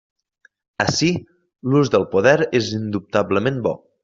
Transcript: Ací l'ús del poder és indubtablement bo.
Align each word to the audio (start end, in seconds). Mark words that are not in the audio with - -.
Ací 0.85 1.09
l'ús 1.73 1.93
del 1.97 2.09
poder 2.15 2.35
és 2.61 2.73
indubtablement 2.81 3.63
bo. 3.71 3.79